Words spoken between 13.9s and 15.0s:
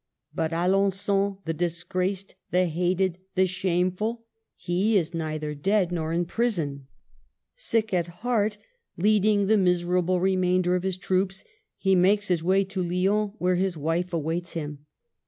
awaits him.